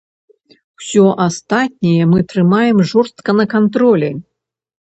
Усё 0.79 1.03
астатняе 1.25 2.03
мы 2.15 2.19
трымаем 2.33 2.77
жорстка 2.95 3.39
на 3.43 3.49
кантролі. 3.55 4.13